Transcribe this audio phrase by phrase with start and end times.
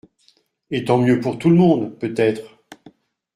[0.71, 2.57] Et tant mieux pour tout le monde, peut-être.